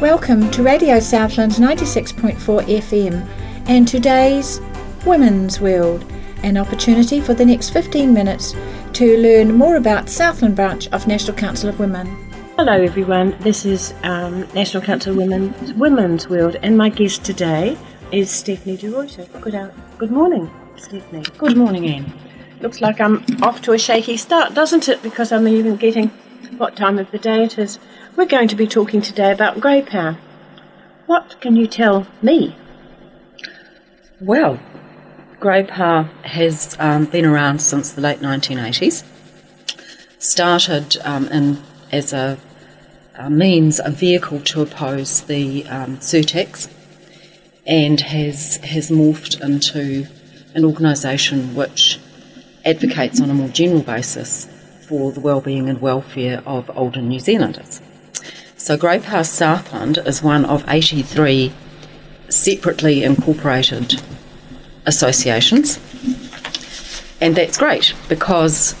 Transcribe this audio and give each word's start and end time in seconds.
Welcome 0.00 0.48
to 0.52 0.62
Radio 0.62 1.00
Southland 1.00 1.54
96.4 1.54 2.36
FM 2.36 3.28
and 3.66 3.88
today's 3.88 4.60
Women's 5.04 5.60
World, 5.60 6.04
an 6.44 6.56
opportunity 6.56 7.20
for 7.20 7.34
the 7.34 7.44
next 7.44 7.70
15 7.70 8.14
minutes 8.14 8.54
to 8.92 9.18
learn 9.18 9.56
more 9.56 9.74
about 9.74 10.08
Southland 10.08 10.54
branch 10.54 10.86
of 10.92 11.08
National 11.08 11.36
Council 11.36 11.68
of 11.68 11.80
Women. 11.80 12.06
Hello, 12.56 12.74
everyone. 12.74 13.36
This 13.40 13.64
is 13.64 13.92
um, 14.04 14.46
National 14.54 14.84
Council 14.84 15.10
of 15.10 15.18
Women's 15.18 15.72
Women's 15.72 16.28
World, 16.28 16.54
and 16.62 16.78
my 16.78 16.90
guest 16.90 17.24
today 17.24 17.76
is 18.12 18.30
Stephanie 18.30 18.76
de 18.76 18.92
Ruyter. 18.92 19.26
Good, 19.40 19.56
out, 19.56 19.74
good 19.98 20.12
morning, 20.12 20.48
Stephanie. 20.76 21.24
Good 21.38 21.56
morning, 21.56 21.88
Anne. 21.88 22.12
Looks 22.60 22.80
like 22.80 23.00
I'm 23.00 23.24
off 23.42 23.62
to 23.62 23.72
a 23.72 23.78
shaky 23.78 24.16
start, 24.16 24.54
doesn't 24.54 24.88
it? 24.88 25.02
Because 25.02 25.32
I'm 25.32 25.48
even 25.48 25.74
getting 25.74 26.10
what 26.56 26.76
time 26.76 27.00
of 27.00 27.10
the 27.10 27.18
day 27.18 27.42
it 27.42 27.58
is. 27.58 27.80
We're 28.18 28.26
going 28.26 28.48
to 28.48 28.56
be 28.56 28.66
talking 28.66 29.00
today 29.00 29.30
about 29.30 29.60
grey 29.60 29.80
power. 29.80 30.18
What 31.06 31.40
can 31.40 31.54
you 31.54 31.68
tell 31.68 32.08
me? 32.20 32.56
Well, 34.20 34.58
grey 35.38 35.62
power 35.62 36.10
has 36.24 36.76
um, 36.80 37.04
been 37.04 37.24
around 37.24 37.60
since 37.62 37.92
the 37.92 38.00
late 38.00 38.18
1980s. 38.18 39.04
Started 40.18 40.96
um, 41.04 41.28
in, 41.28 41.62
as 41.92 42.12
a, 42.12 42.40
a, 43.14 43.30
means, 43.30 43.78
a 43.78 43.92
vehicle 43.92 44.40
to 44.40 44.62
oppose 44.62 45.20
the 45.20 45.64
um, 45.68 45.98
surtax, 45.98 46.68
and 47.68 48.00
has 48.00 48.56
has 48.64 48.90
morphed 48.90 49.40
into 49.40 50.08
an 50.56 50.64
organisation 50.64 51.54
which 51.54 52.00
advocates 52.64 53.20
on 53.20 53.30
a 53.30 53.34
more 53.34 53.46
general 53.46 53.82
basis 53.82 54.48
for 54.88 55.12
the 55.12 55.20
well-being 55.20 55.68
and 55.68 55.80
welfare 55.80 56.42
of 56.44 56.68
older 56.76 57.00
New 57.00 57.20
Zealanders. 57.20 57.80
So 58.68 58.76
Power 58.76 59.24
Southland 59.24 59.96
is 60.04 60.22
one 60.22 60.44
of 60.44 60.62
83 60.68 61.54
separately 62.28 63.02
incorporated 63.02 64.02
associations. 64.84 65.80
And 67.18 67.34
that's 67.34 67.56
great 67.56 67.94
because 68.10 68.74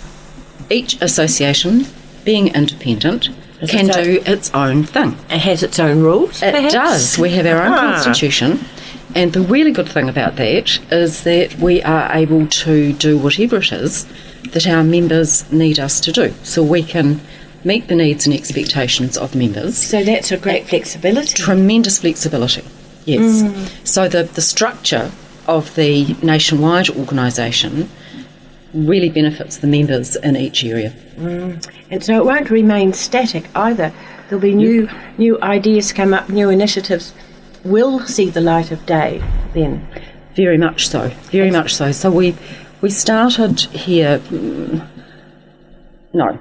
each 0.68 1.00
association, 1.00 1.86
being 2.22 2.48
independent, 2.48 3.30
can 3.66 3.88
it 3.88 3.94
do 3.94 4.22
its 4.30 4.50
own 4.52 4.84
thing. 4.84 5.16
It 5.30 5.38
has 5.38 5.62
its 5.62 5.78
own 5.78 6.02
rules. 6.02 6.42
It 6.42 6.52
perhaps? 6.52 6.74
does. 6.74 7.18
We 7.18 7.30
have 7.30 7.46
our 7.46 7.62
own 7.64 7.72
Ah. 7.72 7.92
constitution. 7.94 8.66
And 9.14 9.32
the 9.32 9.40
really 9.40 9.70
good 9.72 9.88
thing 9.88 10.10
about 10.10 10.36
that 10.36 10.78
is 10.92 11.22
that 11.22 11.58
we 11.58 11.82
are 11.82 12.10
able 12.12 12.46
to 12.46 12.92
do 12.92 13.16
whatever 13.16 13.56
it 13.56 13.72
is 13.72 14.04
that 14.52 14.66
our 14.66 14.84
members 14.84 15.50
need 15.50 15.78
us 15.78 15.98
to 16.00 16.12
do. 16.12 16.34
So 16.42 16.62
we 16.62 16.82
can 16.82 17.22
meet 17.64 17.88
the 17.88 17.94
needs 17.94 18.26
and 18.26 18.34
expectations 18.34 19.16
of 19.16 19.34
members. 19.34 19.76
So 19.76 20.02
that's 20.04 20.30
a 20.32 20.36
great 20.36 20.66
flexibility. 20.68 21.42
Tremendous 21.42 21.98
flexibility, 22.00 22.62
yes. 23.04 23.42
Mm. 23.42 23.86
So 23.86 24.08
the, 24.08 24.24
the 24.24 24.40
structure 24.40 25.10
of 25.46 25.74
the 25.74 26.14
nationwide 26.22 26.88
organisation 26.90 27.88
really 28.74 29.08
benefits 29.08 29.58
the 29.58 29.66
members 29.66 30.14
in 30.16 30.36
each 30.36 30.62
area. 30.64 30.92
And 31.16 32.04
so 32.04 32.16
it 32.18 32.24
won't 32.24 32.50
remain 32.50 32.92
static 32.92 33.44
either. 33.54 33.92
There'll 34.28 34.42
be 34.42 34.54
new 34.54 34.88
new 35.16 35.40
ideas 35.40 35.92
come 35.92 36.12
up, 36.12 36.28
new 36.28 36.50
initiatives 36.50 37.14
will 37.64 38.00
see 38.06 38.30
the 38.30 38.40
light 38.40 38.70
of 38.70 38.84
day 38.86 39.22
then. 39.54 39.86
Very 40.36 40.58
much 40.58 40.86
so. 40.86 41.08
Very 41.32 41.50
much 41.50 41.74
so. 41.74 41.92
So 41.92 42.10
we 42.10 42.36
we 42.82 42.90
started 42.90 43.58
here. 43.60 44.18
mm, 44.18 44.86
No, 46.12 46.38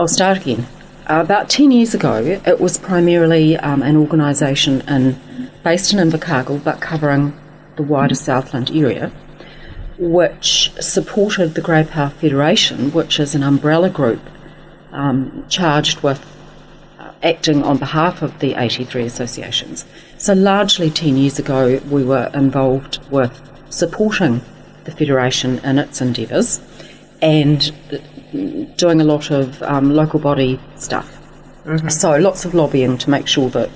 I'll 0.00 0.06
start 0.06 0.38
again. 0.38 0.64
Uh, 1.10 1.20
about 1.24 1.50
ten 1.50 1.72
years 1.72 1.92
ago, 1.92 2.22
it 2.46 2.60
was 2.60 2.78
primarily 2.78 3.56
um, 3.56 3.82
an 3.82 3.96
organisation 3.96 4.82
in 4.82 5.18
based 5.64 5.92
in 5.92 5.98
Invercargill, 5.98 6.62
but 6.62 6.80
covering 6.80 7.36
the 7.74 7.82
wider 7.82 8.14
Southland 8.14 8.70
area, 8.70 9.10
which 9.98 10.70
supported 10.80 11.54
the 11.54 11.60
Grey 11.60 11.82
Power 11.82 12.10
Federation, 12.10 12.92
which 12.92 13.18
is 13.18 13.34
an 13.34 13.42
umbrella 13.42 13.90
group 13.90 14.20
um, 14.92 15.44
charged 15.48 16.00
with 16.02 16.24
uh, 17.00 17.10
acting 17.24 17.64
on 17.64 17.78
behalf 17.78 18.22
of 18.22 18.38
the 18.38 18.54
83 18.54 19.02
associations. 19.02 19.84
So, 20.16 20.32
largely 20.32 20.90
10 20.90 21.16
years 21.16 21.40
ago, 21.40 21.80
we 21.90 22.04
were 22.04 22.30
involved 22.34 23.00
with 23.10 23.40
supporting 23.68 24.42
the 24.84 24.92
Federation 24.92 25.58
in 25.64 25.76
its 25.80 26.00
endeavours 26.00 26.60
and 27.20 27.72
doing 28.32 29.00
a 29.00 29.04
lot 29.04 29.30
of 29.30 29.62
um, 29.62 29.94
local 29.94 30.20
body 30.20 30.60
stuff. 30.76 31.14
So, 31.90 32.16
lots 32.16 32.44
of 32.44 32.54
lobbying 32.54 32.96
to 32.98 33.10
make 33.10 33.26
sure 33.26 33.50
that 33.50 33.70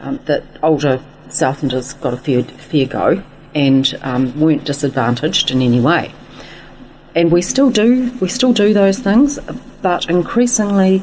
um, 0.00 0.20
that 0.26 0.44
older 0.62 1.02
Southlanders 1.28 2.00
got 2.00 2.14
a 2.14 2.16
fair, 2.16 2.44
fair 2.44 2.86
go 2.86 3.22
and 3.54 3.98
um, 4.02 4.38
weren't 4.38 4.64
disadvantaged 4.64 5.50
in 5.50 5.60
any 5.60 5.80
way 5.80 6.12
and 7.14 7.30
we 7.30 7.42
still 7.42 7.70
do 7.70 8.12
we 8.20 8.28
still 8.28 8.52
do 8.52 8.74
those 8.74 8.98
things, 8.98 9.38
but 9.82 10.08
increasingly 10.08 11.02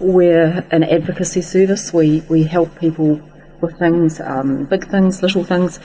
we're 0.00 0.64
an 0.70 0.82
advocacy 0.82 1.42
service. 1.42 1.92
We 1.92 2.22
we 2.28 2.44
help 2.44 2.78
people 2.78 3.20
with 3.60 3.78
things, 3.78 4.20
um, 4.20 4.64
big 4.64 4.88
things, 4.88 5.22
little 5.22 5.44
things. 5.44 5.78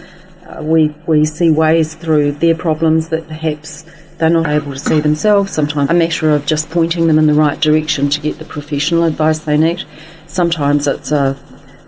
Uh, 0.47 0.63
we 0.63 0.95
we 1.05 1.25
see 1.25 1.51
ways 1.51 1.95
through 1.95 2.33
their 2.33 2.55
problems 2.55 3.09
that 3.09 3.27
perhaps 3.27 3.85
they're 4.19 4.29
not 4.29 4.47
able 4.47 4.73
to 4.73 4.79
see 4.79 4.99
themselves. 4.99 5.51
Sometimes 5.51 5.89
a 5.89 5.93
matter 5.93 6.29
of 6.29 6.45
just 6.45 6.69
pointing 6.69 7.07
them 7.07 7.17
in 7.17 7.25
the 7.25 7.33
right 7.33 7.59
direction 7.59 8.09
to 8.09 8.19
get 8.19 8.37
the 8.37 8.45
professional 8.45 9.05
advice 9.05 9.39
they 9.39 9.57
need. 9.57 9.85
Sometimes 10.27 10.87
it's 10.87 11.11
a 11.11 11.37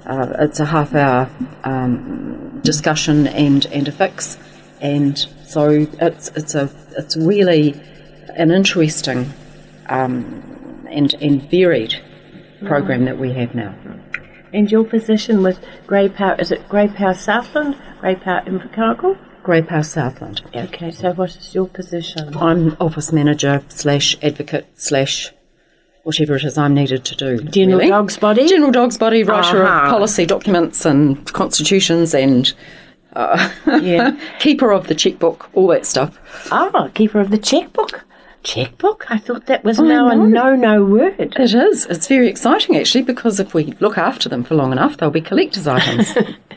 uh, 0.06 0.34
it's 0.40 0.59
a 0.59 0.66
half 0.66 0.96
hour 0.96 1.30
um, 1.64 2.59
discussion 2.64 3.28
and, 3.28 3.66
and 3.68 3.88
a 3.88 3.92
fix, 3.92 4.38
and 4.80 5.18
so 5.46 5.86
it's 6.00 6.30
it's 6.30 6.56
a 6.56 6.69
it's 6.97 7.16
really 7.16 7.80
an 8.36 8.50
interesting 8.50 9.31
um, 9.90 10.88
and 10.90 11.13
and 11.16 11.50
varied 11.52 12.02
program 12.66 13.06
that 13.06 13.19
we 13.19 13.34
have 13.34 13.53
now. 13.53 13.75
And 14.53 14.72
your 14.72 14.84
position 14.84 15.44
with 15.44 15.59
Grey 15.86 16.09
Power 16.09 16.36
is 16.40 16.52
it 16.52 16.68
Grey 16.68 16.88
Power 16.88 17.13
Southland, 17.13 17.78
Grey 18.00 18.16
Power 18.16 18.42
Invercargill? 18.42 19.18
Grey 19.44 19.62
Power 19.62 19.84
Southland. 19.84 20.41
Okay, 20.56 20.91
so 20.91 21.13
what 21.13 21.35
is 21.35 21.53
your 21.56 21.68
position? 21.68 22.35
I'm 22.38 22.75
office 22.79 23.12
manager 23.12 23.63
slash 23.69 24.16
advocate 24.22 24.68
slash 24.75 25.31
whatever 26.03 26.35
it 26.35 26.44
is 26.44 26.57
I'm 26.57 26.74
needed 26.74 27.03
to 27.06 27.16
do. 27.16 27.40
General 27.44 27.80
really. 27.80 27.90
Dogs 27.91 28.18
Body? 28.18 28.47
General 28.47 28.72
Dogs 28.72 28.97
Body, 28.97 29.24
writer 29.24 29.63
Uh-huh. 29.63 29.85
of 29.85 29.90
policy 29.90 30.25
documents 30.25 30.85
and 30.85 31.31
constitutions 31.34 32.13
and 32.13 32.53
uh, 33.13 33.50
Yeah. 33.81 34.18
keeper 34.40 34.72
of 34.72 34.88
the 34.88 34.96
checkbook, 34.96 35.50
all 35.53 35.68
that 35.68 35.85
stuff. 35.85 36.18
Ah, 36.51 36.90
keeper 36.94 37.19
of 37.19 37.30
the 37.30 37.38
checkbook. 37.38 38.03
Checkbook? 38.44 39.06
I 39.09 39.18
thought 39.19 39.46
that 39.47 39.63
was 39.63 39.80
I 39.80 39.84
now 39.84 40.09
a 40.09 40.16
no-no 40.16 40.84
word. 40.84 41.16
It 41.19 41.53
is. 41.53 41.85
It's 41.85 42.07
very 42.07 42.28
exciting 42.28 42.75
actually 42.78 43.03
because 43.03 43.40
if 43.40 43.53
we 43.53 43.74
look 43.80 43.97
after 43.97 44.30
them 44.30 44.44
for 44.44 44.56
long 44.56 44.72
enough, 44.72 44.97
they'll 44.97 45.12
be 45.12 45.22
collector's 45.22 45.68
items. 45.68 46.13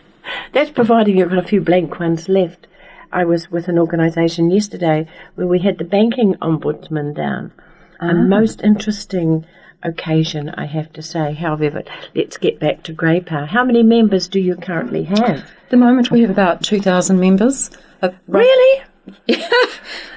That's 0.55 0.71
providing 0.71 1.19
you've 1.19 1.29
got 1.29 1.39
a 1.39 1.43
few 1.47 1.61
blank 1.61 2.01
ones 2.01 2.29
left. 2.31 2.67
I 3.15 3.25
was 3.25 3.51
with 3.51 3.69
an 3.69 3.79
organisation 3.79 4.51
yesterday 4.51 5.07
where 5.37 5.47
we 5.47 5.61
had 5.61 5.79
the 5.79 5.85
banking 5.85 6.35
ombudsman 6.43 7.15
down. 7.15 7.53
A 8.01 8.13
most 8.13 8.61
interesting 8.63 9.47
occasion, 9.83 10.51
I 10.51 10.67
have 10.67 10.93
to 10.93 11.01
say. 11.01 11.33
However, 11.33 11.85
let's 12.15 12.37
get 12.37 12.59
back 12.59 12.83
to 12.83 12.93
Grey 12.93 13.21
Power. 13.21 13.47
How 13.47 13.65
many 13.65 13.83
members 13.83 14.29
do 14.29 14.41
you 14.41 14.57
currently 14.57 15.05
have? 15.05 15.21
At 15.39 15.71
the 15.71 15.79
moment, 15.79 16.11
we 16.11 16.21
have 16.21 16.29
about 16.29 16.63
2,000 16.63 17.19
members. 17.19 17.71
Uh, 18.03 18.11
Really? 18.27 18.83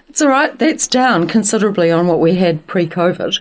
It's 0.10 0.22
all 0.24 0.30
right. 0.30 0.58
That's 0.58 0.88
down 0.88 1.28
considerably 1.28 1.92
on 1.92 2.08
what 2.08 2.20
we 2.20 2.34
had 2.36 2.66
pre-COVID, 2.66 3.40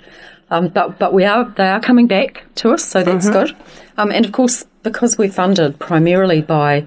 um, 0.51 0.69
but 0.69 0.99
but 0.99 1.15
we 1.15 1.25
are 1.25 1.49
they 1.57 1.69
are 1.69 1.81
coming 1.81 2.07
back 2.07 2.45
to 2.57 2.73
us, 2.73 2.85
so 2.85 3.03
that's 3.03 3.31
good. 3.31 3.57
Um, 3.97 4.11
and 4.11 4.27
of 4.27 4.33
course, 4.33 4.67
because 4.83 5.17
we're 5.17 5.31
funded 5.31 5.79
primarily 5.79 6.43
by 6.43 6.87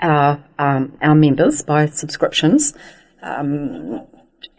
our 0.00 0.42
um, 0.58 0.96
our 1.02 1.14
members 1.14 1.62
by 1.62 1.86
subscriptions, 1.86 2.74
um, 3.22 4.06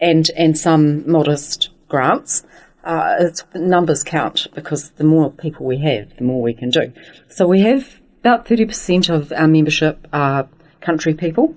and 0.00 0.30
and 0.36 0.56
some 0.58 1.10
modest 1.10 1.70
grants, 1.88 2.44
uh, 2.84 3.16
it's 3.20 3.44
numbers 3.54 4.04
count 4.04 4.46
because 4.54 4.90
the 4.92 5.04
more 5.04 5.30
people 5.30 5.66
we 5.66 5.78
have, 5.78 6.16
the 6.16 6.24
more 6.24 6.42
we 6.42 6.54
can 6.54 6.70
do. 6.70 6.92
So 7.28 7.46
we 7.46 7.60
have 7.62 8.00
about 8.20 8.46
30% 8.46 9.08
of 9.08 9.32
our 9.32 9.46
membership 9.48 10.06
are 10.12 10.48
country 10.80 11.14
people. 11.14 11.54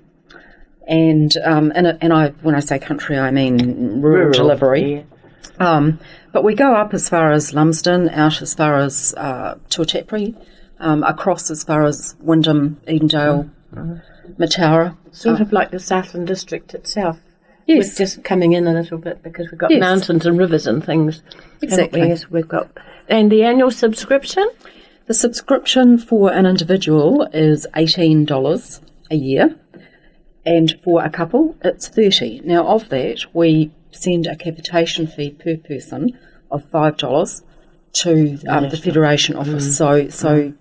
And 0.86 1.36
um, 1.44 1.72
and, 1.74 1.98
and 2.00 2.12
I 2.12 2.30
when 2.42 2.54
I 2.54 2.60
say 2.60 2.78
country, 2.78 3.16
I 3.18 3.30
mean 3.30 4.02
rural, 4.02 4.26
Rural, 4.26 4.32
delivery. 4.32 4.94
yeah. 4.94 5.02
Um, 5.58 6.00
but 6.32 6.44
we 6.44 6.54
go 6.54 6.74
up 6.74 6.92
as 6.92 7.08
far 7.08 7.30
as 7.30 7.54
Lumsden, 7.54 8.08
out 8.10 8.42
as 8.42 8.54
far 8.54 8.78
as 8.78 9.14
uh, 9.16 9.58
um, 10.80 11.02
across 11.04 11.50
as 11.50 11.62
far 11.62 11.84
as 11.84 12.16
Wyndham, 12.20 12.80
Edendale, 12.88 13.48
Mataura. 14.38 14.96
Sort 15.12 15.40
of 15.40 15.52
like 15.52 15.70
the 15.70 15.78
Southland 15.78 16.26
district 16.26 16.74
itself. 16.74 17.18
Yes. 17.66 17.98
We're 17.98 18.04
just 18.06 18.24
coming 18.24 18.52
in 18.52 18.66
a 18.66 18.72
little 18.72 18.98
bit 18.98 19.22
because 19.22 19.50
we've 19.50 19.58
got 19.60 19.70
Yes. 19.70 19.80
mountains 19.80 20.26
and 20.26 20.38
rivers 20.38 20.66
and 20.66 20.84
things. 20.84 21.22
Exactly. 21.62 22.00
we? 22.02 22.08
Yes, 22.08 22.30
we've 22.30 22.48
got. 22.48 22.68
And 23.08 23.30
the 23.30 23.44
annual 23.44 23.70
subscription? 23.70 24.48
The 25.06 25.14
subscription 25.14 25.98
for 25.98 26.32
an 26.32 26.46
individual 26.46 27.28
is 27.32 27.66
$18 27.74 28.80
a 29.10 29.16
year, 29.16 29.56
and 30.46 30.78
for 30.82 31.04
a 31.04 31.10
couple, 31.10 31.56
it's 31.62 31.88
30 31.88 32.40
Now, 32.44 32.66
of 32.66 32.88
that, 32.88 33.24
we 33.32 33.70
send 33.90 34.26
a 34.26 34.36
capitation 34.36 35.06
fee 35.06 35.30
per 35.30 35.56
person 35.56 36.18
of 36.50 36.64
$5 36.70 37.42
to 37.92 38.38
um, 38.48 38.68
the 38.70 38.76
Federation 38.76 39.36
office. 39.36 39.76
So, 39.76 40.08
so 40.08 40.52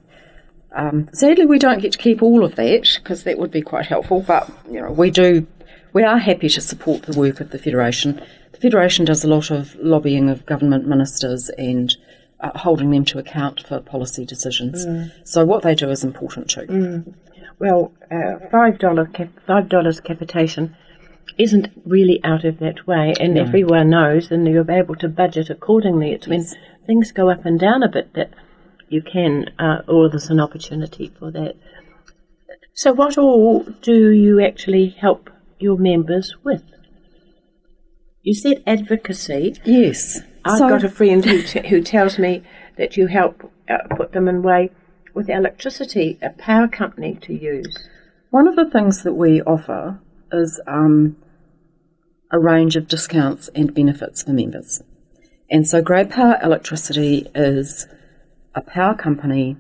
um, 0.74 1.10
sadly, 1.14 1.46
we 1.46 1.60
don't 1.60 1.82
get 1.82 1.92
to 1.94 1.98
keep 1.98 2.22
all 2.24 2.44
of 2.44 2.56
that 2.56 2.98
because 2.98 3.24
that 3.24 3.38
would 3.38 3.52
be 3.52 3.62
quite 3.62 3.86
helpful, 3.88 4.22
but 4.22 4.50
you 4.70 4.82
know, 4.82 4.92
we 4.92 5.12
do. 5.12 5.46
We 5.94 6.04
are 6.04 6.18
happy 6.18 6.48
to 6.48 6.62
support 6.62 7.04
the 7.04 7.18
work 7.20 7.42
of 7.42 7.50
the 7.52 7.60
Federation. 7.60 8.22
The 8.54 8.60
Federation 8.60 9.04
does 9.04 9.26
a 9.26 9.28
lot 9.28 9.52
of 9.52 9.76
lobbying 9.76 10.30
of 10.30 10.46
government 10.46 10.88
ministers 10.88 11.50
and 11.58 11.94
uh, 12.40 12.58
holding 12.58 12.92
them 12.92 13.04
to 13.06 13.20
account 13.20 13.66
for 13.68 13.82
policy 13.82 14.26
decisions. 14.26 14.86
So 15.26 15.44
what 15.44 15.64
they 15.64 15.76
do 15.76 15.90
is 15.90 16.04
important 16.06 16.50
too. 16.50 16.66
Well, 17.60 17.92
uh, 18.10 18.40
five 18.50 18.80
dollar 18.80 19.06
cap- 19.06 19.38
five 19.46 19.68
dollars 19.68 20.00
capitation 20.00 20.76
isn't 21.38 21.68
really 21.86 22.20
out 22.24 22.46
of 22.46 22.60
that 22.60 22.88
way, 22.88 23.14
and 23.20 23.38
everyone 23.38 23.90
knows, 23.90 24.32
and 24.32 24.48
you're 24.48 24.70
able 24.72 24.96
to 24.96 25.10
budget 25.10 25.50
accordingly. 25.50 26.12
It's 26.14 26.28
when 26.28 26.46
things 26.88 27.12
go 27.12 27.30
up 27.30 27.46
and 27.46 27.60
down 27.60 27.84
a 27.84 27.90
bit 27.90 28.14
that 28.14 28.32
you 28.92 29.02
can, 29.02 29.50
uh, 29.58 29.82
or 29.88 30.10
there's 30.10 30.30
an 30.30 30.40
opportunity 30.40 31.12
for 31.18 31.32
that. 31.32 31.56
So, 32.74 32.92
what 32.94 33.18
all 33.18 33.64
do 33.82 34.12
you 34.12 34.42
actually 34.42 34.90
help 34.90 35.30
your 35.60 35.78
members 35.78 36.36
with? 36.44 36.64
You 38.24 38.34
said 38.34 38.64
advocacy. 38.68 39.56
Yes. 39.66 40.22
I've 40.46 40.58
So- 40.58 40.70
got 40.70 40.84
a 40.84 40.90
friend 40.90 41.24
who, 41.24 41.42
t- 41.42 41.68
who 41.68 41.82
tells 41.82 42.20
me 42.20 42.44
that 42.78 42.98
you 42.98 43.08
help 43.08 43.52
uh, 43.70 43.78
put 43.96 44.12
them 44.12 44.28
in 44.28 44.42
way 44.42 44.70
with 45.14 45.30
electricity, 45.30 46.18
a 46.22 46.30
power 46.30 46.68
company 46.68 47.18
to 47.22 47.34
use. 47.34 47.78
One 48.30 48.48
of 48.48 48.56
the 48.56 48.70
things 48.70 49.04
that 49.04 49.14
we 49.14 49.42
offer 49.42 50.00
is 50.32 50.60
um, 50.68 51.18
a 52.32 52.40
range 52.40 52.76
of 52.76 52.88
discounts 52.88 53.50
and 53.54 53.74
benefits 53.74 54.24
for 54.24 54.32
members. 54.32 54.82
And 55.50 55.68
so 55.68 55.82
Grey 55.82 56.06
Power 56.06 56.38
Electricity 56.42 57.28
is 57.36 57.88
a 58.56 58.62
power 58.62 58.96
company 58.96 59.58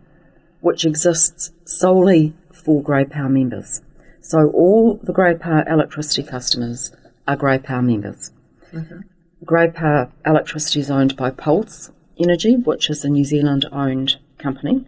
which 0.59 0.85
exists 0.85 1.51
solely 1.65 2.33
for 2.51 2.81
Grey 2.81 3.05
Power 3.05 3.29
members. 3.29 3.81
So 4.21 4.49
all 4.51 4.99
the 5.01 5.13
Grey 5.13 5.35
Power 5.35 5.65
Electricity 5.67 6.23
customers 6.23 6.91
are 7.27 7.35
Grey 7.35 7.57
Power 7.57 7.81
members. 7.81 8.31
Mm-hmm. 8.71 8.99
Grey 9.43 9.71
Power 9.71 10.11
Electricity 10.25 10.79
is 10.79 10.91
owned 10.91 11.15
by 11.15 11.31
Pulse 11.31 11.91
Energy, 12.19 12.55
which 12.55 12.89
is 12.89 13.03
a 13.03 13.09
New 13.09 13.25
Zealand 13.25 13.65
owned 13.71 14.17
company. 14.37 14.85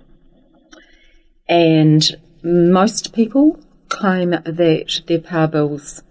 And 1.49 2.03
most 2.43 3.13
people 3.13 3.59
claim 3.89 4.31
that 4.31 5.05
their 5.07 5.19
power 5.19 5.47
bills 5.47 6.03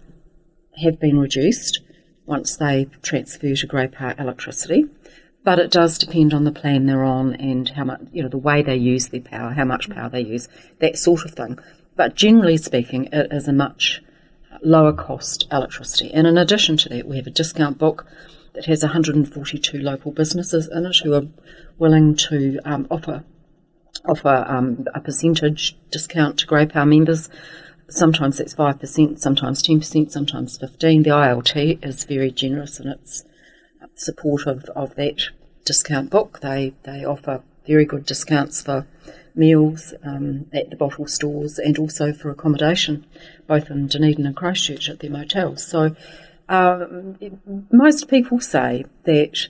have 0.81 0.99
been 0.99 1.19
reduced 1.19 1.79
once 2.25 2.55
they 2.55 2.85
transfer 3.01 3.53
to 3.53 3.67
grey 3.67 3.87
power 3.87 4.15
electricity. 4.17 4.85
But 5.43 5.59
it 5.59 5.71
does 5.71 5.97
depend 5.97 6.33
on 6.33 6.45
the 6.45 6.51
plan 6.51 6.85
they're 6.85 7.03
on 7.03 7.33
and 7.35 7.67
how 7.69 7.83
much, 7.83 8.01
you 8.11 8.23
know, 8.23 8.29
the 8.29 8.37
way 8.37 8.61
they 8.61 8.77
use 8.77 9.09
their 9.09 9.21
power, 9.21 9.51
how 9.51 9.65
much 9.65 9.89
power 9.89 10.09
they 10.09 10.21
use, 10.21 10.47
that 10.79 10.97
sort 10.97 11.25
of 11.25 11.31
thing. 11.31 11.59
But 11.95 12.15
generally 12.15 12.57
speaking, 12.57 13.09
it 13.11 13.27
is 13.31 13.47
a 13.47 13.53
much 13.53 14.01
lower 14.63 14.93
cost 14.93 15.47
electricity. 15.51 16.11
And 16.13 16.25
in 16.25 16.37
addition 16.37 16.77
to 16.77 16.89
that, 16.89 17.07
we 17.07 17.17
have 17.17 17.27
a 17.27 17.31
discount 17.31 17.77
book 17.77 18.05
that 18.53 18.65
has 18.65 18.83
142 18.83 19.79
local 19.79 20.11
businesses 20.11 20.67
in 20.67 20.85
it 20.85 20.97
who 21.03 21.13
are 21.13 21.27
willing 21.77 22.15
to 22.15 22.59
um, 22.65 22.87
offer 22.89 23.23
offer 24.05 24.45
um, 24.47 24.85
a 24.93 24.99
percentage 24.99 25.77
discount 25.89 26.39
to 26.39 26.45
Grey 26.45 26.65
Power 26.65 26.85
members. 26.85 27.29
Sometimes 27.89 28.37
that's 28.37 28.53
five 28.53 28.79
percent, 28.79 29.21
sometimes 29.21 29.61
ten 29.61 29.79
percent, 29.79 30.11
sometimes 30.11 30.57
fifteen. 30.57 31.03
The 31.03 31.11
ILT 31.11 31.85
is 31.85 32.03
very 32.05 32.31
generous 32.31 32.79
in 32.79 32.87
its 32.87 33.23
support 33.95 34.47
of, 34.47 34.65
that 34.95 35.29
discount 35.65 36.09
book. 36.09 36.39
They 36.41 36.73
they 36.83 37.05
offer 37.05 37.41
very 37.65 37.85
good 37.85 38.05
discounts 38.05 38.61
for 38.61 38.85
meals 39.35 39.93
um, 40.03 40.47
at 40.53 40.69
the 40.69 40.75
bottle 40.75 41.07
stores 41.07 41.57
and 41.57 41.77
also 41.77 42.13
for 42.13 42.29
accommodation, 42.29 43.05
both 43.47 43.69
in 43.69 43.87
Dunedin 43.87 44.25
and 44.25 44.35
Christchurch 44.35 44.89
at 44.89 44.99
their 44.99 45.09
motels. 45.09 45.65
So 45.65 45.95
um, 46.49 47.17
most 47.71 48.09
people 48.09 48.39
say 48.39 48.85
that 49.05 49.47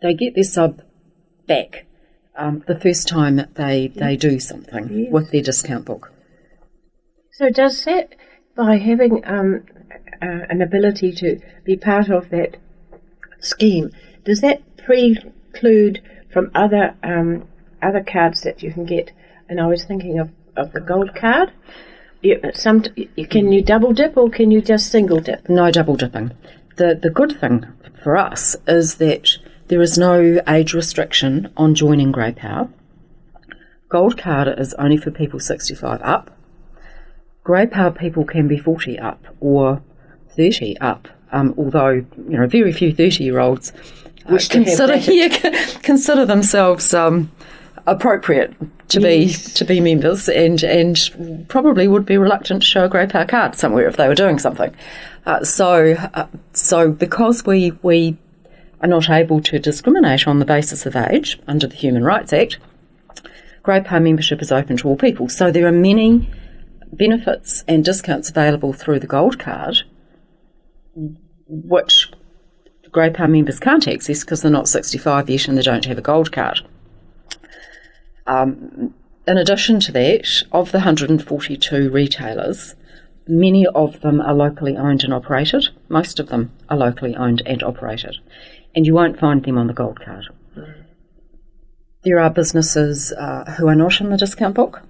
they 0.00 0.14
get 0.14 0.34
their 0.34 0.44
sub 0.44 0.82
back 1.46 1.86
um, 2.36 2.62
the 2.66 2.78
first 2.78 3.08
time 3.08 3.36
that 3.36 3.56
they, 3.56 3.88
they 3.88 4.16
do 4.16 4.38
something 4.38 5.10
with 5.10 5.30
their 5.32 5.42
discount 5.42 5.84
book. 5.84 6.12
So 7.32 7.50
does 7.50 7.84
that, 7.84 8.14
by 8.56 8.76
having 8.76 9.24
um, 9.24 9.64
uh, 10.22 10.46
an 10.48 10.62
ability 10.62 11.12
to 11.12 11.40
be 11.64 11.76
part 11.76 12.08
of 12.10 12.30
that 12.30 12.56
scheme, 13.40 13.90
does 14.24 14.40
that 14.40 14.62
preclude 14.76 16.02
from 16.32 16.50
other 16.54 16.94
um, 17.02 17.46
other 17.82 18.02
cards 18.02 18.42
that 18.42 18.62
you 18.62 18.72
can 18.72 18.84
get? 18.84 19.12
And 19.48 19.60
I 19.60 19.66
was 19.66 19.84
thinking 19.84 20.18
of, 20.18 20.30
of 20.56 20.72
the 20.72 20.80
gold 20.80 21.14
card. 21.14 21.52
You, 22.20 22.40
some, 22.52 22.84
you, 22.96 23.26
can 23.26 23.52
you 23.52 23.62
double 23.62 23.92
dip 23.92 24.16
or 24.16 24.28
can 24.28 24.50
you 24.50 24.60
just 24.60 24.90
single 24.90 25.20
dip? 25.20 25.48
No 25.48 25.70
double 25.70 25.96
dipping. 25.96 26.32
The, 26.76 26.98
the 27.00 27.10
good 27.10 27.40
thing 27.40 27.66
for 28.02 28.16
us 28.16 28.56
is 28.66 28.96
that 28.96 29.38
there 29.68 29.80
is 29.80 29.96
no 29.96 30.40
age 30.48 30.74
restriction 30.74 31.52
on 31.56 31.74
joining 31.74 32.12
Grey 32.12 32.32
Power. 32.32 32.68
Gold 33.88 34.18
card 34.18 34.48
is 34.58 34.74
only 34.74 34.96
for 34.96 35.10
people 35.10 35.40
65 35.40 36.00
up. 36.02 36.30
Grey 37.44 37.66
Power 37.66 37.90
people 37.90 38.24
can 38.24 38.48
be 38.48 38.58
40 38.58 38.98
up 38.98 39.24
or 39.40 39.82
30 40.38 40.78
up, 40.78 41.08
um, 41.32 41.54
although 41.58 41.90
you 41.90 42.06
know 42.16 42.46
very 42.46 42.72
few 42.72 42.94
30 42.94 43.24
year 43.24 43.40
olds 43.40 43.72
Wish 44.28 44.48
consider 44.48 44.96
yeah, 44.96 45.28
consider 45.82 46.26
themselves 46.26 46.92
um, 46.92 47.30
appropriate 47.86 48.54
to 48.88 49.00
be 49.00 49.28
to 49.28 49.64
be 49.64 49.80
members 49.80 50.28
and 50.28 50.62
and 50.62 51.46
probably 51.48 51.88
would 51.88 52.04
be 52.04 52.18
reluctant 52.18 52.62
to 52.62 52.66
show 52.66 52.84
a 52.84 52.88
grey 52.88 53.06
power 53.06 53.24
card 53.24 53.54
somewhere 53.54 53.88
if 53.88 53.96
they 53.96 54.06
were 54.06 54.14
doing 54.14 54.38
something. 54.38 54.74
Uh, 55.24 55.42
so 55.44 55.94
uh, 56.14 56.26
so 56.52 56.90
because 56.90 57.44
we 57.46 57.72
we 57.82 58.16
are 58.80 58.88
not 58.88 59.08
able 59.10 59.40
to 59.40 59.58
discriminate 59.58 60.28
on 60.28 60.38
the 60.38 60.44
basis 60.44 60.86
of 60.86 60.94
age 60.94 61.40
under 61.48 61.66
the 61.66 61.74
Human 61.74 62.04
Rights 62.04 62.32
Act, 62.32 62.58
grey 63.62 63.80
power 63.80 64.00
membership 64.00 64.42
is 64.42 64.52
open 64.52 64.76
to 64.76 64.88
all 64.88 64.96
people. 64.96 65.28
So 65.28 65.50
there 65.50 65.66
are 65.66 65.72
many 65.72 66.28
benefits 66.92 67.64
and 67.66 67.84
discounts 67.84 68.30
available 68.30 68.72
through 68.72 69.00
the 69.00 69.06
gold 69.06 69.38
card, 69.38 69.82
which 71.46 72.10
grey 72.90 73.10
power 73.10 73.28
members 73.28 73.60
can't 73.60 73.86
access 73.86 74.20
because 74.20 74.42
they're 74.42 74.50
not 74.50 74.68
65 74.68 75.28
yet 75.30 75.48
and 75.48 75.58
they 75.58 75.62
don't 75.62 75.84
have 75.84 75.98
a 75.98 76.02
gold 76.02 76.32
card. 76.32 76.60
Um, 78.26 78.94
in 79.26 79.36
addition 79.36 79.80
to 79.80 79.92
that, 79.92 80.42
of 80.52 80.72
the 80.72 80.78
142 80.78 81.90
retailers, 81.90 82.74
many 83.26 83.66
of 83.66 84.00
them 84.00 84.20
are 84.20 84.34
locally 84.34 84.76
owned 84.76 85.04
and 85.04 85.12
operated. 85.12 85.68
Most 85.88 86.18
of 86.18 86.28
them 86.28 86.52
are 86.68 86.76
locally 86.76 87.14
owned 87.14 87.42
and 87.44 87.62
operated. 87.62 88.16
And 88.74 88.86
you 88.86 88.94
won't 88.94 89.18
find 89.18 89.44
them 89.44 89.58
on 89.58 89.66
the 89.66 89.74
gold 89.74 90.00
card. 90.00 90.26
There 92.04 92.20
are 92.20 92.30
businesses 92.30 93.12
uh, 93.12 93.54
who 93.58 93.68
are 93.68 93.74
not 93.74 94.00
in 94.00 94.10
the 94.10 94.16
discount 94.16 94.54
book. 94.54 94.82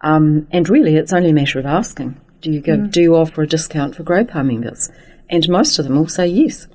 Um, 0.00 0.46
and 0.50 0.68
really, 0.68 0.96
it's 0.96 1.12
only 1.12 1.30
a 1.30 1.34
matter 1.34 1.58
of 1.58 1.66
asking. 1.66 2.20
Do 2.40 2.50
you 2.50 2.60
give, 2.60 2.90
do 2.90 3.02
you 3.02 3.16
offer 3.16 3.42
a 3.42 3.46
discount 3.46 3.96
for 3.96 4.04
Power 4.04 4.44
members? 4.44 4.90
And 5.28 5.48
most 5.48 5.78
of 5.78 5.84
them 5.84 5.96
will 5.96 6.08
say 6.08 6.26
yes. 6.26 6.66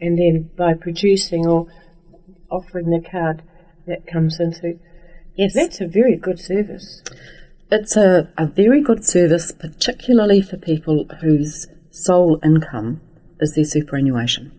And 0.00 0.18
then 0.18 0.50
by 0.56 0.74
producing 0.74 1.46
or 1.46 1.66
offering 2.50 2.90
the 2.90 3.00
card, 3.00 3.42
that 3.86 4.06
comes 4.06 4.38
into. 4.38 4.78
Yes. 5.34 5.54
That's 5.54 5.80
a 5.80 5.86
very 5.86 6.16
good 6.16 6.38
service. 6.38 7.02
It's 7.70 7.96
a, 7.96 8.30
a 8.36 8.46
very 8.46 8.82
good 8.82 9.04
service, 9.04 9.52
particularly 9.52 10.42
for 10.42 10.56
people 10.56 11.06
whose 11.20 11.66
sole 11.90 12.38
income 12.44 13.00
is 13.40 13.54
their 13.54 13.64
superannuation. 13.64 14.52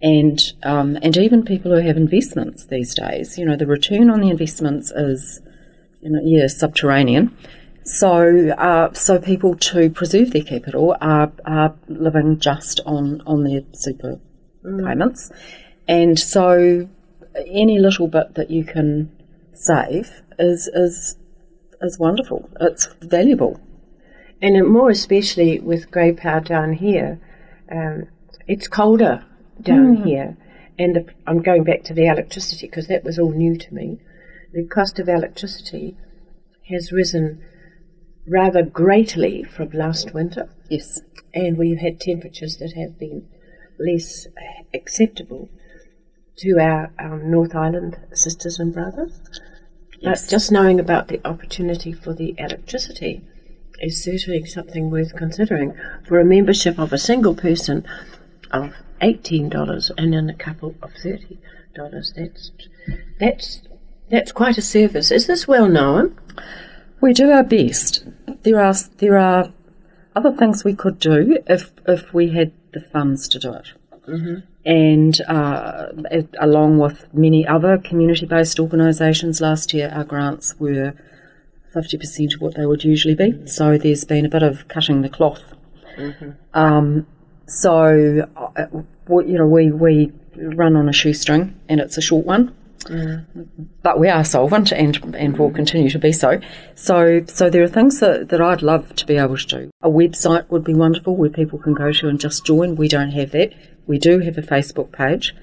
and 0.00 0.52
um, 0.62 0.96
and 1.02 1.16
even 1.16 1.44
people 1.44 1.72
who 1.74 1.86
have 1.86 1.96
investments 1.96 2.66
these 2.66 2.94
days. 2.94 3.36
You 3.38 3.44
know, 3.46 3.56
the 3.56 3.66
return 3.66 4.10
on 4.10 4.20
the 4.20 4.30
investments 4.30 4.90
is, 4.90 5.40
you 6.00 6.10
know, 6.10 6.20
yeah, 6.22 6.46
subterranean. 6.46 7.36
So, 7.88 8.50
uh, 8.50 8.92
so 8.92 9.18
people 9.18 9.54
to 9.56 9.88
preserve 9.88 10.32
their 10.32 10.42
capital 10.42 10.94
are, 11.00 11.32
are 11.46 11.74
living 11.88 12.38
just 12.38 12.80
on 12.84 13.22
on 13.26 13.44
their 13.44 13.62
super 13.72 14.20
payments, 14.62 15.32
and 15.88 16.18
so 16.18 16.86
any 17.46 17.78
little 17.78 18.06
bit 18.06 18.34
that 18.34 18.50
you 18.50 18.64
can 18.64 19.10
save 19.54 20.20
is 20.38 20.68
is 20.68 21.16
is 21.80 21.98
wonderful. 21.98 22.50
It's 22.60 22.88
valuable. 23.00 23.58
And 24.42 24.68
more 24.68 24.90
especially 24.90 25.58
with 25.58 25.90
grey 25.90 26.12
power 26.12 26.40
down 26.40 26.74
here, 26.74 27.18
um, 27.72 28.06
it's 28.46 28.68
colder 28.68 29.24
down 29.62 30.04
here. 30.04 30.36
And 30.78 30.94
the, 30.94 31.06
I'm 31.26 31.40
going 31.40 31.64
back 31.64 31.84
to 31.84 31.94
the 31.94 32.06
electricity 32.06 32.66
because 32.66 32.86
that 32.88 33.02
was 33.02 33.18
all 33.18 33.32
new 33.32 33.56
to 33.56 33.74
me. 33.74 33.98
The 34.52 34.64
cost 34.64 34.98
of 34.98 35.08
electricity 35.08 35.96
has 36.68 36.92
risen 36.92 37.42
rather 38.28 38.62
greatly 38.62 39.42
from 39.44 39.70
last 39.70 40.12
winter, 40.14 40.48
Yes. 40.68 41.00
and 41.34 41.56
we've 41.56 41.78
had 41.78 42.00
temperatures 42.00 42.56
that 42.58 42.72
have 42.74 42.98
been 42.98 43.26
less 43.78 44.26
acceptable 44.74 45.48
to 46.36 46.58
our 46.60 46.92
um, 46.98 47.30
North 47.30 47.54
Island 47.54 47.96
sisters 48.12 48.58
and 48.58 48.72
brothers. 48.72 49.18
Yes. 50.00 50.24
But 50.26 50.30
just 50.30 50.52
knowing 50.52 50.78
about 50.78 51.08
the 51.08 51.20
opportunity 51.26 51.92
for 51.92 52.14
the 52.14 52.34
electricity 52.38 53.22
is 53.80 54.02
certainly 54.02 54.44
something 54.44 54.90
worth 54.90 55.14
considering 55.16 55.74
for 56.06 56.18
a 56.20 56.24
membership 56.24 56.78
of 56.78 56.92
a 56.92 56.98
single 56.98 57.34
person 57.34 57.84
of 58.50 58.72
eighteen 59.00 59.48
dollars 59.48 59.90
and 59.98 60.12
then 60.12 60.28
a 60.30 60.34
couple 60.34 60.74
of 60.82 60.90
thirty 61.02 61.38
dollars. 61.74 62.12
That's 62.16 62.50
that's 63.20 63.62
that's 64.10 64.32
quite 64.32 64.58
a 64.58 64.62
service. 64.62 65.10
Is 65.10 65.26
this 65.26 65.46
well 65.48 65.68
known? 65.68 66.16
We 67.00 67.12
do 67.12 67.30
our 67.30 67.44
best. 67.44 68.04
There 68.42 68.60
are 68.60 68.74
there 68.98 69.18
are 69.18 69.52
other 70.16 70.32
things 70.32 70.64
we 70.64 70.74
could 70.74 70.98
do 70.98 71.38
if 71.46 71.72
if 71.86 72.12
we 72.14 72.30
had 72.30 72.52
the 72.72 72.80
funds 72.80 73.28
to 73.28 73.38
do 73.38 73.52
it. 73.54 73.68
And 74.64 75.20
uh, 75.28 75.86
it- 76.10 76.34
along 76.40 76.78
with 76.78 77.06
many 77.12 77.46
other 77.46 77.78
community-based 77.78 78.58
organisations, 78.60 79.40
last 79.40 79.72
year 79.74 79.90
our 79.94 80.04
grants 80.04 80.54
were 80.58 80.94
fifty 81.72 81.96
percent 81.98 82.34
of 82.34 82.40
what 82.40 82.54
they 82.56 82.66
would 82.66 82.84
usually 82.84 83.14
be. 83.14 83.46
So 83.46 83.78
there's 83.78 84.04
been 84.04 84.24
a 84.26 84.28
bit 84.28 84.42
of 84.42 84.66
cutting 84.68 85.02
the 85.02 85.08
cloth. 85.08 85.42
Um, 86.54 87.06
so 87.46 88.28
uh, 88.36 88.66
you 89.30 89.38
know 89.38 89.46
we 89.46 89.70
we 89.72 90.12
run 90.36 90.76
on 90.76 90.88
a 90.88 90.92
shoestring, 90.92 91.58
and 91.68 91.80
it's 91.80 91.96
a 91.98 92.02
short 92.02 92.24
one 92.26 92.54
but 93.82 93.98
we 93.98 94.08
are 94.08 94.24
solvent 94.24 94.72
and 94.72 95.14
and 95.14 95.36
will 95.36 95.50
continue 95.50 95.90
to 95.90 95.98
be 95.98 96.12
so. 96.12 96.40
So 96.74 97.24
so 97.26 97.50
there 97.50 97.62
are 97.62 97.68
things 97.68 98.00
that, 98.00 98.28
that 98.28 98.40
I'd 98.40 98.62
love 98.62 98.94
to 98.96 99.06
be 99.06 99.16
able 99.16 99.36
to 99.36 99.46
do. 99.46 99.70
A 99.82 99.88
website 99.88 100.48
would 100.50 100.64
be 100.64 100.74
wonderful 100.74 101.16
where 101.16 101.30
people 101.30 101.58
can 101.58 101.74
go 101.74 101.92
to 101.92 102.08
and 102.08 102.20
just 102.20 102.44
join. 102.44 102.76
We 102.76 102.88
don't 102.88 103.10
have 103.10 103.32
that. 103.32 103.52
We 103.86 103.98
do 103.98 104.20
have 104.20 104.38
a 104.38 104.42
Facebook 104.42 104.92
page, 104.92 105.34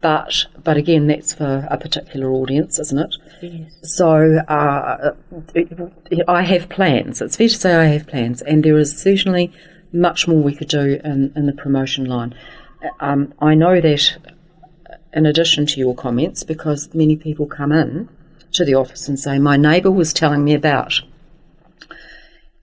but 0.00 0.46
but 0.62 0.76
again 0.76 1.06
that's 1.06 1.34
for 1.34 1.66
a 1.70 1.76
particular 1.76 2.30
audience, 2.30 2.78
isn't 2.78 2.98
it? 2.98 3.16
Yes. 3.42 3.72
So 3.82 4.38
uh, 4.48 5.12
I 6.28 6.42
have 6.42 6.68
plans. 6.68 7.20
It's 7.20 7.36
fair 7.36 7.48
to 7.48 7.54
say 7.54 7.74
I 7.74 7.84
have 7.86 8.06
plans, 8.06 8.42
and 8.42 8.64
there 8.64 8.78
is 8.78 8.96
certainly 8.96 9.52
much 9.92 10.26
more 10.26 10.42
we 10.42 10.54
could 10.54 10.68
do 10.68 11.00
in, 11.04 11.32
in 11.36 11.46
the 11.46 11.52
promotion 11.52 12.04
line. 12.04 12.34
Um, 13.00 13.32
I 13.40 13.54
know 13.54 13.80
that 13.80 14.16
in 15.14 15.24
addition 15.24 15.64
to 15.66 15.80
your 15.80 15.94
comments, 15.94 16.42
because 16.42 16.92
many 16.94 17.16
people 17.16 17.46
come 17.46 17.72
in 17.72 18.08
to 18.52 18.64
the 18.64 18.74
office 18.74 19.08
and 19.08 19.18
say, 19.18 19.38
"My 19.38 19.56
neighbour 19.56 19.90
was 19.90 20.12
telling 20.12 20.44
me 20.44 20.54
about." 20.54 21.00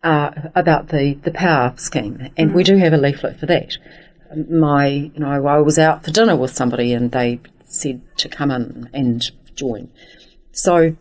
Uh, 0.03 0.49
about 0.55 0.87
the, 0.87 1.13
the 1.21 1.29
power 1.29 1.71
scheme, 1.77 2.27
and 2.35 2.55
we 2.55 2.63
do 2.63 2.75
have 2.75 2.91
a 2.91 2.97
leaflet 2.97 3.39
for 3.39 3.45
that. 3.45 3.77
My, 4.49 4.87
you 4.87 5.19
know, 5.19 5.45
I 5.45 5.59
was 5.59 5.77
out 5.77 6.03
for 6.03 6.09
dinner 6.09 6.35
with 6.35 6.55
somebody, 6.55 6.91
and 6.91 7.11
they 7.11 7.39
said 7.65 8.01
to 8.17 8.27
come 8.27 8.49
in 8.49 8.89
and 8.93 9.29
join. 9.55 9.91
So, 10.53 10.95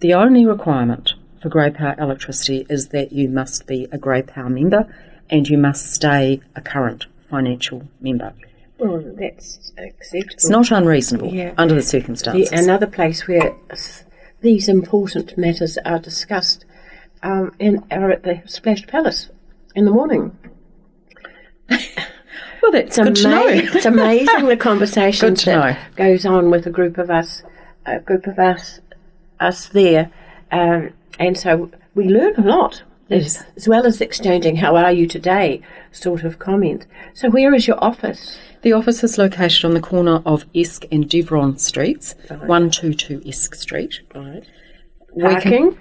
the 0.00 0.14
only 0.14 0.44
requirement 0.44 1.14
for 1.40 1.48
Grey 1.48 1.70
Power 1.70 1.94
electricity 1.96 2.66
is 2.68 2.88
that 2.88 3.12
you 3.12 3.28
must 3.28 3.68
be 3.68 3.86
a 3.92 3.98
Grey 3.98 4.22
Power 4.22 4.50
member, 4.50 4.92
and 5.30 5.48
you 5.48 5.56
must 5.56 5.92
stay 5.94 6.40
a 6.56 6.60
current 6.60 7.06
financial 7.30 7.88
member. 8.00 8.34
Well, 8.82 9.02
that's 9.16 9.72
acceptable. 9.78 10.32
It's 10.34 10.48
not 10.48 10.70
unreasonable 10.72 11.28
Yeah. 11.32 11.52
under 11.56 11.74
the 11.74 11.80
The, 11.80 11.86
circumstances. 11.86 12.50
another 12.52 12.86
place 12.86 13.28
where 13.28 13.54
these 14.40 14.68
important 14.68 15.38
matters 15.38 15.78
are 15.84 15.98
discussed 16.00 16.64
um, 17.22 17.54
in, 17.60 17.84
are 17.92 18.10
at 18.10 18.24
the 18.24 18.42
Splash 18.46 18.86
Palace 18.88 19.30
in 19.76 19.84
the 19.84 19.92
morning. 19.92 20.36
well, 21.70 22.72
that's 22.72 22.96
good 22.98 23.08
It's, 23.08 23.22
to 23.22 23.28
know. 23.28 23.46
it's 23.48 23.86
amazing 23.86 24.46
the 24.46 24.56
conversation 24.56 25.34
that 25.34 25.46
know. 25.46 25.76
goes 25.94 26.26
on 26.26 26.50
with 26.50 26.66
a 26.66 26.70
group 26.70 26.98
of 26.98 27.08
us, 27.10 27.44
a 27.86 28.00
group 28.00 28.26
of 28.26 28.38
us, 28.40 28.80
us 29.38 29.68
there, 29.68 30.10
um, 30.50 30.90
and 31.20 31.38
so 31.38 31.70
we 31.94 32.08
learn 32.08 32.34
a 32.36 32.42
lot. 32.42 32.82
Yes. 33.12 33.44
As, 33.56 33.68
well 33.68 33.86
as 33.86 34.00
exchanging 34.00 34.56
"How 34.56 34.76
are 34.76 34.92
you 34.92 35.06
today?" 35.06 35.62
sort 35.92 36.24
of 36.24 36.38
comment. 36.38 36.86
So, 37.14 37.30
where 37.30 37.54
is 37.54 37.66
your 37.66 37.82
office? 37.82 38.38
The 38.62 38.72
office 38.72 39.02
is 39.02 39.18
located 39.18 39.64
on 39.64 39.74
the 39.74 39.80
corner 39.80 40.22
of 40.24 40.44
Esk 40.54 40.84
and 40.92 41.08
Deveron 41.08 41.58
Streets, 41.58 42.14
122 42.28 43.22
Esk 43.26 43.54
Street. 43.54 44.00
Right. 44.14 44.44
Parking. 45.18 45.76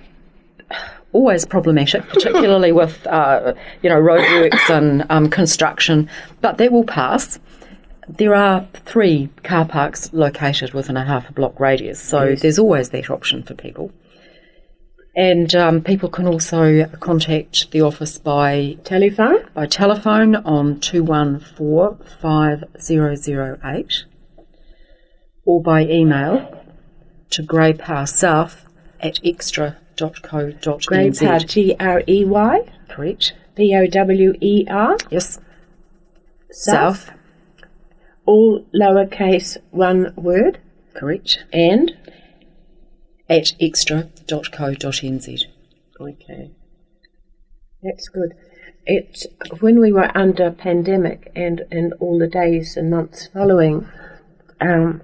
always 1.13 1.45
problematic, 1.45 2.07
particularly 2.07 2.71
with 2.81 3.05
uh, 3.07 3.53
you 3.81 3.89
know 3.89 4.01
roadworks 4.01 4.69
and 4.69 5.05
um, 5.09 5.29
construction, 5.29 6.09
but 6.41 6.57
that 6.57 6.71
will 6.71 6.83
pass. 6.83 7.39
There 8.07 8.35
are 8.35 8.67
three 8.85 9.29
car 9.43 9.65
parks 9.65 10.11
located 10.11 10.73
within 10.73 10.97
a 10.97 11.05
half 11.05 11.29
a 11.29 11.33
block 11.33 11.59
radius, 11.59 12.01
so 12.01 12.35
there's 12.35 12.59
always 12.59 12.89
that 12.89 13.09
option 13.09 13.43
for 13.43 13.53
people. 13.53 13.91
And 15.15 15.53
um, 15.55 15.81
people 15.81 16.07
can 16.09 16.25
also 16.25 16.85
contact 17.01 17.71
the 17.71 17.81
office 17.81 18.17
by 18.17 18.77
Telephone. 18.85 19.45
by 19.53 19.65
telephone 19.65 20.37
on 20.37 20.79
214 20.79 22.05
5008 22.21 24.05
or 25.43 25.61
by 25.61 25.81
email 25.81 26.63
to 27.31 27.43
greypowersouth 27.43 28.63
at 29.01 29.19
extra.co.nz. 29.23 30.85
Grey 30.85 31.11
Power. 31.11 31.39
G 31.39 31.75
R 31.79 32.03
E 32.07 32.23
Y. 32.23 32.71
Correct. 32.89 33.33
P 33.55 33.75
O 33.75 33.87
W 33.87 34.33
E 34.39 34.65
R. 34.69 34.97
Yes. 35.09 35.39
South. 36.51 37.07
South. 37.07 37.11
All 38.25 38.65
lowercase, 38.73 39.57
one 39.71 40.13
word. 40.15 40.59
Correct. 40.93 41.39
And. 41.51 41.91
At 43.31 43.53
extra.co.nz. 43.61 45.45
Okay. 46.01 46.51
That's 47.81 48.09
good. 48.09 48.33
It's 48.85 49.25
when 49.61 49.79
we 49.79 49.93
were 49.93 50.11
under 50.17 50.51
pandemic 50.51 51.31
and, 51.33 51.61
and 51.71 51.93
all 52.01 52.19
the 52.19 52.27
days 52.27 52.75
and 52.75 52.89
months 52.89 53.27
following, 53.27 53.87
um, 54.59 55.01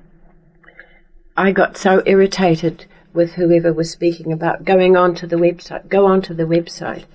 I 1.37 1.53
got 1.53 1.77
so 1.77 2.03
irritated 2.05 2.85
with 3.13 3.35
whoever 3.35 3.71
was 3.71 3.91
speaking 3.91 4.33
about 4.33 4.65
going 4.65 4.97
on 4.97 5.15
to 5.15 5.25
the 5.25 5.37
website, 5.37 5.87
go 5.87 6.05
on 6.05 6.21
to 6.23 6.33
the 6.33 6.43
website. 6.43 7.05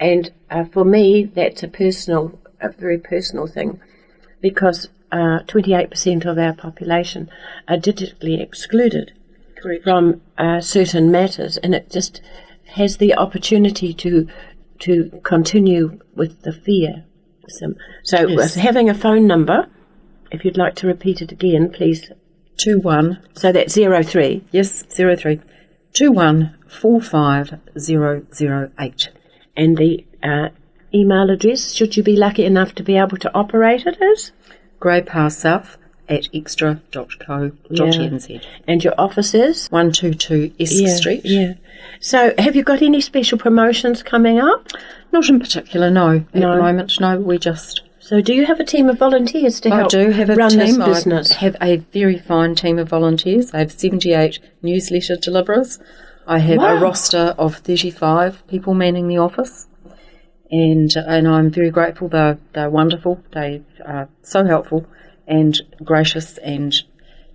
And 0.00 0.32
uh, 0.50 0.64
for 0.64 0.84
me, 0.84 1.24
that's 1.24 1.62
a 1.62 1.68
personal, 1.68 2.36
a 2.60 2.72
very 2.72 2.98
personal 2.98 3.46
thing 3.46 3.80
because 4.40 4.88
uh, 5.12 5.46
28% 5.46 6.26
of 6.26 6.36
our 6.36 6.52
population 6.52 7.30
are 7.68 7.76
digitally 7.76 8.40
excluded 8.40 9.12
from 9.82 10.20
uh, 10.38 10.60
certain 10.60 11.10
matters, 11.10 11.56
and 11.58 11.74
it 11.74 11.90
just 11.90 12.20
has 12.74 12.96
the 12.98 13.14
opportunity 13.14 13.92
to 13.94 14.26
to 14.80 15.10
continue 15.24 15.98
with 16.14 16.42
the 16.42 16.52
fear. 16.52 17.04
So, 17.48 17.74
so 18.04 18.28
Yes. 18.28 18.54
having 18.54 18.88
a 18.88 18.94
phone 18.94 19.26
number, 19.26 19.66
if 20.30 20.44
you'd 20.44 20.56
like 20.56 20.76
to 20.76 20.86
repeat 20.86 21.20
it 21.22 21.32
again, 21.32 21.70
please. 21.70 22.10
21. 22.62 23.18
So 23.34 23.50
that's 23.52 23.72
zero 23.72 24.02
three, 24.02 24.44
Yes, 24.52 24.84
03. 24.94 25.40
21 25.96 26.54
45008. 26.68 29.08
and 29.56 29.76
the 29.76 30.04
uh, 30.22 30.48
email 30.94 31.30
address. 31.30 31.72
Should 31.72 31.96
you 31.96 32.02
be 32.02 32.16
lucky 32.16 32.44
enough 32.44 32.74
to 32.76 32.82
be 32.82 32.96
able 32.96 33.16
to 33.18 33.32
operate 33.34 33.86
it, 33.86 34.00
is 34.00 34.32
greypowersouth 34.80 35.76
at 36.08 36.28
extra.co.nz. 36.34 38.44
and 38.66 38.84
your 38.84 38.94
office 38.98 39.34
is 39.34 39.68
122 39.68 40.52
Esk 40.60 40.96
Street. 40.96 41.20
Yeah. 41.24 41.54
So, 42.00 42.32
have 42.38 42.54
you 42.56 42.62
got 42.62 42.82
any 42.82 43.00
special 43.00 43.38
promotions 43.38 44.02
coming 44.02 44.38
up? 44.38 44.66
Not 45.12 45.28
in 45.28 45.40
particular, 45.40 45.90
no. 45.90 46.24
At 46.32 46.34
No. 46.34 46.56
the 46.56 46.62
moment, 46.62 47.00
no. 47.00 47.18
We 47.18 47.38
just 47.38 47.82
So, 48.00 48.20
do 48.20 48.34
you 48.34 48.46
have 48.46 48.60
a 48.60 48.64
team 48.64 48.88
of 48.88 48.98
volunteers 48.98 49.60
to 49.60 49.70
I 49.72 49.76
help 49.78 49.90
do 49.90 50.10
have 50.10 50.30
a 50.30 50.34
run 50.34 50.50
team. 50.50 50.58
this 50.60 50.78
business? 50.78 51.32
I 51.32 51.36
have 51.36 51.56
a 51.60 51.76
very 51.92 52.18
fine 52.18 52.54
team 52.54 52.78
of 52.78 52.88
volunteers. 52.88 53.52
I 53.52 53.58
have 53.58 53.72
78 53.72 54.38
newsletter 54.62 55.16
deliverers. 55.16 55.78
I 56.26 56.38
have 56.38 56.58
Wow. 56.58 56.76
a 56.76 56.80
roster 56.80 57.34
of 57.38 57.56
35 57.56 58.46
people 58.48 58.74
manning 58.74 59.08
the 59.08 59.18
office. 59.18 59.66
And, 60.50 60.94
and 60.96 61.28
I'm 61.28 61.50
very 61.50 61.70
grateful. 61.70 62.08
They're, 62.08 62.38
they're 62.54 62.70
wonderful. 62.70 63.20
They 63.32 63.62
are 63.84 64.08
so 64.22 64.44
helpful 64.44 64.86
and 65.28 65.60
gracious 65.84 66.38
and 66.38 66.74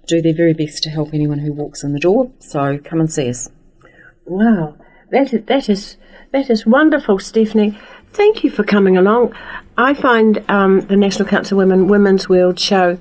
do 0.07 0.21
their 0.21 0.33
very 0.33 0.53
best 0.53 0.83
to 0.83 0.89
help 0.89 1.13
anyone 1.13 1.39
who 1.39 1.53
walks 1.53 1.83
in 1.83 1.93
the 1.93 1.99
door. 1.99 2.31
So 2.39 2.77
come 2.77 2.99
and 2.99 3.11
see 3.11 3.29
us. 3.29 3.49
Wow, 4.25 4.75
that 5.11 5.33
is, 5.33 5.45
that 5.45 5.69
is 5.69 5.97
that 6.31 6.49
is 6.49 6.65
wonderful, 6.65 7.19
Stephanie. 7.19 7.77
Thank 8.11 8.43
you 8.43 8.49
for 8.49 8.63
coming 8.63 8.97
along. 8.97 9.33
I 9.77 9.93
find 9.93 10.43
um, 10.49 10.81
the 10.81 10.97
National 10.97 11.27
Council 11.27 11.59
of 11.59 11.67
Women 11.67 11.87
Women's 11.87 12.27
World 12.27 12.59
Show 12.59 12.97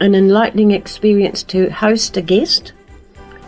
an 0.00 0.14
enlightening 0.14 0.72
experience 0.72 1.42
to 1.44 1.70
host 1.70 2.16
a 2.16 2.22
guest. 2.22 2.72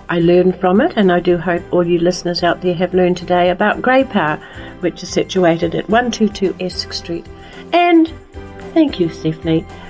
I 0.08 0.20
learn 0.20 0.52
from 0.52 0.80
it, 0.80 0.92
and 0.96 1.10
I 1.10 1.20
do 1.20 1.38
hope 1.38 1.62
all 1.72 1.86
you 1.86 1.98
listeners 1.98 2.42
out 2.42 2.60
there 2.60 2.74
have 2.74 2.94
learned 2.94 3.16
today 3.16 3.50
about 3.50 3.82
Grey 3.82 4.04
Power, 4.04 4.36
which 4.80 5.02
is 5.02 5.08
situated 5.08 5.74
at 5.74 5.88
122 5.88 6.54
Esk 6.60 6.92
Street. 6.92 7.26
And 7.72 8.12
thank 8.74 9.00
you, 9.00 9.08
Stephanie. 9.08 9.66